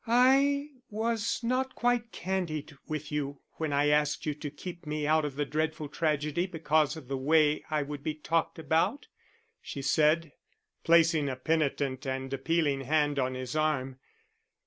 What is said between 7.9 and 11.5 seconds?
be talked about," she said, placing a